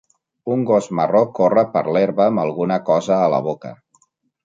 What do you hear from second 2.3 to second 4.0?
amb alguna cosa a la boca